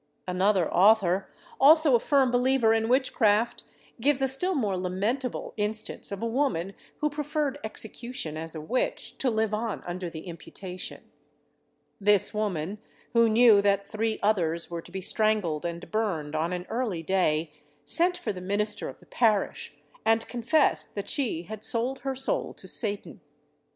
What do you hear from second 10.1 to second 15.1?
imputation. This woman, who knew that three others were to be